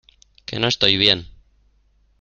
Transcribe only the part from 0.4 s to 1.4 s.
que no estoy bien.